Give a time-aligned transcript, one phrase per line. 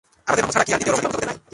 [0.27, 1.37] আমাদের রমেশবাবু ছাড়া কি আর দ্বিতীয় রমেশবাবু জগতে নাই?